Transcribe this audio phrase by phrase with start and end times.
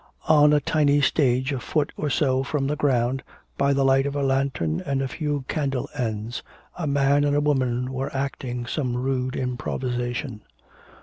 [0.27, 3.21] On a tiny stage a foot or so from the ground,
[3.55, 6.41] by the light of a lantern and a few candle ends,
[6.75, 10.41] a man and a woman were acting some rude improvisation.